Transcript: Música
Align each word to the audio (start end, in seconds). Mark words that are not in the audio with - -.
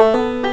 Música 0.00 0.49